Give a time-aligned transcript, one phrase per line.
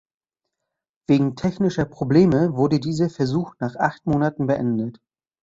[1.07, 4.99] Wegen technischer Probleme wurde dieser Versuch nach acht Monaten beendet.